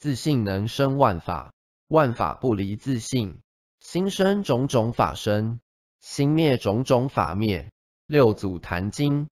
[0.00, 1.52] 自信能生万法
[1.86, 3.42] 万法不离自信。
[3.80, 5.60] 心生种种法生
[6.00, 7.70] 心灭种种法灭。
[8.06, 9.28] 六祖坛经